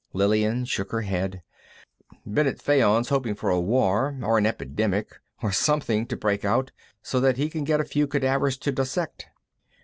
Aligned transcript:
Lillian 0.13 0.65
shook 0.65 0.91
her 0.93 1.01
head. 1.01 1.43
"Bennet 2.25 2.59
Fayon's 2.59 3.09
hoping 3.09 3.35
for 3.35 3.51
a 3.51 3.59
war, 3.59 4.17
or 4.23 4.39
an 4.39 4.47
epidemic, 4.47 5.19
or 5.43 5.51
something 5.51 6.07
to 6.07 6.17
break 6.17 6.43
out, 6.43 6.71
so 7.03 7.19
that 7.19 7.37
he 7.37 7.51
can 7.51 7.63
get 7.63 7.79
a 7.79 7.85
few 7.85 8.07
cadavers 8.07 8.57
to 8.57 8.71
dissect." 8.71 9.27